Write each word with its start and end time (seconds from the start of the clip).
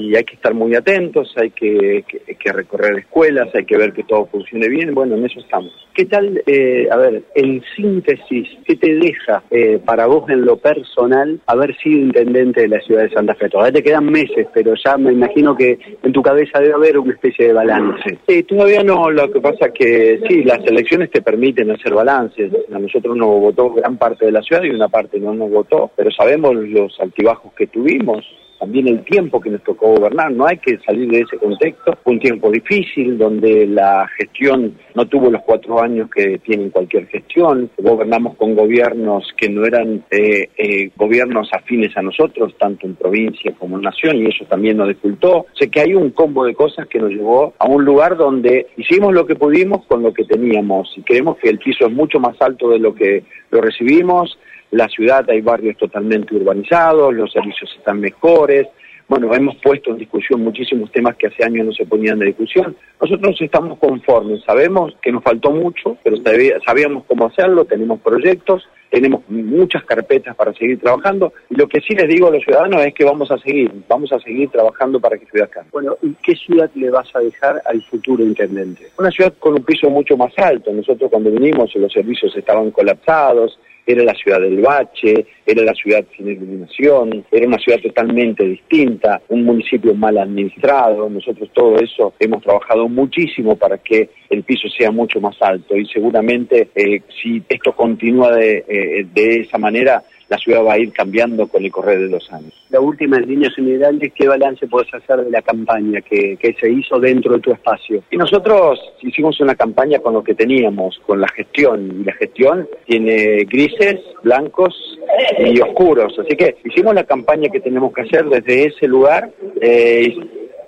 y 0.00 0.14
hay 0.14 0.22
que 0.22 0.36
estar 0.36 0.54
muy 0.54 0.76
atentos, 0.76 1.34
hay 1.36 1.50
que, 1.50 2.04
que, 2.06 2.52
recorrer 2.52 3.00
escuelas, 3.00 3.48
hay 3.52 3.64
que 3.64 3.76
ver 3.76 3.92
que 3.92 4.04
todo 4.04 4.26
funcione 4.26 4.68
bien, 4.68 4.94
bueno, 4.94 5.16
en 5.16 5.26
eso 5.26 5.40
estamos. 5.40 5.72
¿Qué 5.92 6.04
tal, 6.04 6.40
eh, 6.46 6.86
a 6.88 6.96
ver, 6.96 7.24
en 7.34 7.60
síntesis, 7.74 8.48
qué 8.64 8.76
te 8.76 8.94
deja 8.94 9.42
eh, 9.50 9.80
para 9.84 10.06
vos 10.06 10.30
en 10.30 10.42
lo 10.44 10.56
personal 10.56 11.40
haber 11.46 11.76
sido 11.78 11.98
intendente 11.98 12.60
de 12.60 12.68
la 12.68 12.80
ciudad 12.80 13.02
de 13.02 13.10
Santa 13.10 13.34
Fe? 13.34 13.48
Todavía 13.48 13.72
te 13.72 13.82
quedan 13.82 14.06
meses, 14.06 14.46
pero 14.54 14.74
ya 14.76 14.96
me 14.96 15.12
imagino 15.12 15.56
que 15.56 15.76
en 16.00 16.12
tu 16.12 16.22
cabeza 16.22 16.60
debe 16.60 16.74
haber 16.74 16.96
una 16.96 17.14
especie 17.14 17.48
de 17.48 17.54
balance. 17.54 18.18
Sí, 18.28 18.44
todavía 18.44 18.84
no, 18.84 19.10
lo 19.10 19.28
que 19.32 19.40
pasa 19.40 19.70
que 19.74 20.20
sí, 20.28 20.44
las 20.44 20.64
elecciones 20.64 21.10
te 21.10 21.22
permiten 21.22 21.72
hacer 21.72 21.92
balances. 21.92 22.52
A 22.72 22.78
nosotros 22.78 23.16
nos 23.16 23.40
votó 23.40 23.72
gran 23.72 23.98
parte 23.98 24.26
de 24.26 24.32
la 24.32 24.42
ciudad 24.42 24.62
y 24.62 24.70
una 24.70 24.88
parte 24.88 25.18
no 25.18 25.34
nos 25.34 25.50
votó, 25.50 25.90
pero 25.96 26.12
sabemos 26.12 26.54
los 26.54 27.00
altibajos 27.00 27.52
que 27.54 27.66
tuvimos 27.66 28.24
también 28.58 28.88
el 28.88 29.04
tiempo 29.04 29.40
que 29.40 29.50
nos 29.50 29.62
tocó 29.62 29.94
gobernar, 29.94 30.32
no 30.32 30.46
hay 30.46 30.58
que 30.58 30.78
salir 30.78 31.08
de 31.10 31.20
ese 31.20 31.36
contexto, 31.36 31.96
un 32.04 32.18
tiempo 32.18 32.50
difícil 32.50 33.16
donde 33.16 33.66
la 33.66 34.06
gestión 34.16 34.74
no 34.94 35.06
tuvo 35.06 35.30
los 35.30 35.42
cuatro 35.42 35.80
años 35.80 36.10
que 36.10 36.38
tiene 36.38 36.70
cualquier 36.70 37.06
gestión, 37.06 37.70
gobernamos 37.78 38.36
con 38.36 38.54
gobiernos 38.54 39.24
que 39.36 39.48
no 39.48 39.64
eran 39.64 40.04
eh, 40.10 40.48
eh, 40.56 40.90
gobiernos 40.96 41.48
afines 41.52 41.96
a 41.96 42.02
nosotros, 42.02 42.54
tanto 42.58 42.86
en 42.86 42.96
provincia 42.96 43.52
como 43.58 43.76
en 43.76 43.82
nación, 43.82 44.16
y 44.16 44.26
eso 44.26 44.44
también 44.46 44.76
nos 44.76 44.88
dificultó. 44.88 45.46
Sé 45.58 45.70
que 45.70 45.80
hay 45.80 45.94
un 45.94 46.10
combo 46.10 46.44
de 46.44 46.54
cosas 46.54 46.88
que 46.88 46.98
nos 46.98 47.10
llevó 47.10 47.54
a 47.58 47.66
un 47.66 47.84
lugar 47.84 48.16
donde 48.16 48.66
hicimos 48.76 49.14
lo 49.14 49.26
que 49.26 49.36
pudimos 49.36 49.86
con 49.86 50.02
lo 50.02 50.12
que 50.12 50.24
teníamos, 50.24 50.92
y 50.96 51.02
creemos 51.02 51.36
que 51.38 51.50
el 51.50 51.58
piso 51.58 51.86
es 51.86 51.92
mucho 51.92 52.18
más 52.18 52.40
alto 52.40 52.70
de 52.70 52.78
lo 52.78 52.94
que 52.94 53.22
lo 53.50 53.60
recibimos, 53.60 54.38
la 54.70 54.88
ciudad 54.88 55.28
hay 55.30 55.40
barrios 55.40 55.76
totalmente 55.76 56.34
urbanizados, 56.34 57.14
los 57.14 57.32
servicios 57.32 57.74
están 57.76 58.00
mejores. 58.00 58.66
Bueno, 59.08 59.34
hemos 59.34 59.56
puesto 59.56 59.90
en 59.90 59.96
discusión 59.96 60.42
muchísimos 60.42 60.92
temas 60.92 61.16
que 61.16 61.28
hace 61.28 61.42
años 61.42 61.64
no 61.64 61.72
se 61.72 61.86
ponían 61.86 62.18
de 62.18 62.26
discusión. 62.26 62.76
Nosotros 63.00 63.40
estamos 63.40 63.78
conformes, 63.78 64.42
sabemos 64.44 64.94
que 65.00 65.10
nos 65.10 65.22
faltó 65.22 65.50
mucho, 65.50 65.96
pero 66.04 66.18
sabíamos 66.66 67.04
cómo 67.06 67.26
hacerlo, 67.26 67.64
tenemos 67.64 68.00
proyectos, 68.00 68.68
tenemos 68.90 69.22
muchas 69.28 69.84
carpetas 69.84 70.36
para 70.36 70.52
seguir 70.52 70.78
trabajando 70.80 71.32
y 71.50 71.54
lo 71.56 71.68
que 71.68 71.80
sí 71.80 71.94
les 71.94 72.08
digo 72.08 72.28
a 72.28 72.32
los 72.32 72.42
ciudadanos 72.42 72.84
es 72.84 72.94
que 72.94 73.04
vamos 73.04 73.30
a 73.30 73.38
seguir, 73.38 73.70
vamos 73.88 74.12
a 74.12 74.18
seguir 74.18 74.50
trabajando 74.50 75.00
para 75.00 75.16
que 75.16 75.26
Ciudad 75.26 75.48
cambie. 75.50 75.70
Bueno, 75.72 75.96
¿y 76.02 76.14
qué 76.22 76.34
ciudad 76.34 76.70
le 76.74 76.90
vas 76.90 77.08
a 77.14 77.20
dejar 77.20 77.62
al 77.64 77.82
futuro 77.82 78.22
intendente? 78.22 78.88
Una 78.98 79.10
ciudad 79.10 79.32
con 79.38 79.54
un 79.54 79.62
piso 79.62 79.90
mucho 79.90 80.16
más 80.16 80.32
alto. 80.38 80.72
Nosotros 80.72 81.10
cuando 81.10 81.30
vinimos 81.30 81.74
los 81.74 81.92
servicios 81.92 82.34
estaban 82.36 82.70
colapsados, 82.70 83.58
era 83.88 84.04
la 84.04 84.14
ciudad 84.14 84.38
del 84.38 84.60
bache, 84.60 85.26
era 85.46 85.62
la 85.62 85.72
ciudad 85.72 86.04
sin 86.14 86.28
iluminación, 86.28 87.24
era 87.32 87.46
una 87.46 87.56
ciudad 87.56 87.80
totalmente 87.80 88.44
distinta, 88.44 89.22
un 89.28 89.44
municipio 89.44 89.94
mal 89.94 90.18
administrado, 90.18 91.08
nosotros 91.08 91.48
todo 91.54 91.76
eso 91.80 92.12
hemos 92.20 92.42
trabajado 92.42 92.86
muchísimo 92.86 93.56
para 93.56 93.78
que 93.78 94.10
el 94.28 94.42
piso 94.42 94.68
sea 94.68 94.90
mucho 94.90 95.22
más 95.22 95.40
alto. 95.40 95.74
Y 95.74 95.86
seguramente 95.86 96.68
eh, 96.74 97.00
si 97.20 97.42
esto 97.48 97.72
continúa 97.74 98.36
de, 98.36 98.62
eh, 98.68 99.06
de 99.10 99.40
esa 99.40 99.56
manera, 99.56 100.04
la 100.28 100.38
ciudad 100.38 100.64
va 100.64 100.74
a 100.74 100.78
ir 100.78 100.92
cambiando 100.92 101.46
con 101.46 101.64
el 101.64 101.72
correr 101.72 102.00
de 102.00 102.08
los 102.08 102.30
años. 102.32 102.52
La 102.70 102.80
última 102.80 103.16
en 103.16 103.28
líneas 103.28 103.54
generales, 103.54 104.12
¿qué 104.14 104.28
balance 104.28 104.66
puedes 104.66 104.92
hacer 104.92 105.24
de 105.24 105.30
la 105.30 105.42
campaña 105.42 106.00
que, 106.02 106.36
que, 106.36 106.54
se 106.54 106.70
hizo 106.70 106.98
dentro 106.98 107.34
de 107.34 107.40
tu 107.40 107.52
espacio? 107.52 108.02
Y 108.10 108.16
nosotros 108.16 108.78
hicimos 109.00 109.40
una 109.40 109.54
campaña 109.54 109.98
con 110.00 110.14
lo 110.14 110.22
que 110.22 110.34
teníamos, 110.34 111.00
con 111.06 111.20
la 111.20 111.28
gestión, 111.28 112.00
y 112.00 112.04
la 112.04 112.12
gestión 112.12 112.68
tiene 112.86 113.44
grises, 113.44 114.00
blancos 114.22 114.98
y 115.38 115.60
oscuros, 115.60 116.18
así 116.18 116.36
que 116.36 116.56
hicimos 116.64 116.94
la 116.94 117.04
campaña 117.04 117.48
que 117.48 117.60
tenemos 117.60 117.92
que 117.92 118.02
hacer 118.02 118.26
desde 118.26 118.66
ese 118.66 118.86
lugar, 118.86 119.30
eh, 119.60 120.14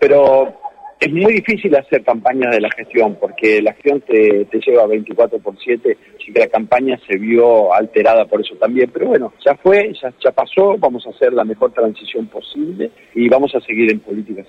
pero 0.00 0.63
es 1.04 1.12
muy 1.12 1.34
difícil 1.34 1.74
hacer 1.76 2.02
campañas 2.02 2.50
de 2.54 2.62
la 2.62 2.70
gestión 2.70 3.16
porque 3.20 3.60
la 3.60 3.74
gestión 3.74 4.00
te, 4.00 4.46
lleva 4.66 4.86
24 4.86 5.38
por 5.38 5.54
7 5.58 5.98
y 6.18 6.32
que 6.32 6.40
la 6.40 6.46
campaña 6.46 6.98
se 7.06 7.18
vio 7.18 7.74
alterada 7.74 8.24
por 8.24 8.40
eso 8.40 8.54
también. 8.56 8.90
Pero 8.90 9.08
bueno, 9.08 9.34
ya 9.44 9.54
fue, 9.56 9.92
ya, 10.00 10.14
ya 10.24 10.32
pasó, 10.32 10.78
vamos 10.78 11.06
a 11.06 11.10
hacer 11.10 11.34
la 11.34 11.44
mejor 11.44 11.72
transición 11.72 12.26
posible 12.28 12.90
y 13.14 13.28
vamos 13.28 13.54
a 13.54 13.60
seguir 13.60 13.92
en 13.92 14.00
políticas. 14.00 14.42